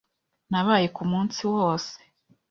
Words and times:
Nabaye 0.51 0.87
ku 0.95 1.03
munsi 1.11 1.41
wose. 1.53 1.95